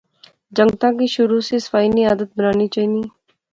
جنگتاں 0.57 0.91
کی 0.99 1.07
شروع 1.15 1.39
سی 1.47 1.57
صفائی 1.65 1.89
نی 1.95 2.03
عادت 2.09 2.29
بنانی 2.37 2.67
چاینی 2.73 3.01